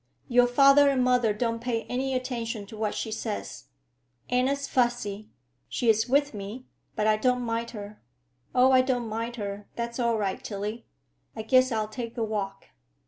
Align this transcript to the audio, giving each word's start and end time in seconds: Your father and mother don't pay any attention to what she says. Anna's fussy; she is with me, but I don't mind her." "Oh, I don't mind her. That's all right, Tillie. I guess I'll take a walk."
Your 0.27 0.47
father 0.47 0.89
and 0.89 1.03
mother 1.03 1.31
don't 1.31 1.59
pay 1.61 1.83
any 1.83 2.15
attention 2.15 2.65
to 2.65 2.75
what 2.75 2.95
she 2.95 3.11
says. 3.11 3.65
Anna's 4.31 4.67
fussy; 4.67 5.29
she 5.69 5.89
is 5.91 6.09
with 6.09 6.33
me, 6.33 6.65
but 6.95 7.05
I 7.05 7.17
don't 7.17 7.43
mind 7.43 7.69
her." 7.69 8.01
"Oh, 8.55 8.71
I 8.71 8.81
don't 8.81 9.07
mind 9.07 9.35
her. 9.35 9.67
That's 9.75 9.99
all 9.99 10.17
right, 10.17 10.43
Tillie. 10.43 10.87
I 11.35 11.43
guess 11.43 11.71
I'll 11.71 11.87
take 11.87 12.17
a 12.17 12.23
walk." 12.23 12.69